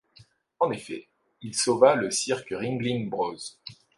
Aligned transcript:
En 0.59 0.71
effet, 0.71 1.09
il 1.43 1.53
sauva 1.53 1.93
le 1.93 2.09
cirque 2.09 2.55
Ringling 2.57 3.07
Bros. 3.07 3.37